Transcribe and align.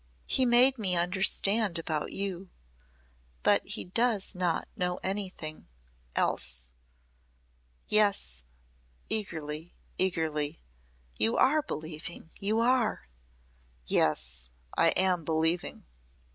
He 0.25 0.47
made 0.47 0.79
me 0.79 0.95
understand 0.95 1.77
about 1.77 2.11
you 2.11 2.49
but 3.43 3.63
he 3.63 3.83
does 3.83 4.33
not 4.33 4.67
know 4.75 4.99
anything 5.03 5.67
else. 6.15 6.71
Yes" 7.87 8.43
eagerly, 9.11 9.75
eagerly, 9.99 10.59
"you 11.17 11.37
are 11.37 11.61
believing 11.61 12.31
you 12.39 12.59
are!" 12.61 13.09
"Yes 13.85 14.49
I 14.75 14.87
am 14.97 15.23
believing." 15.23 15.85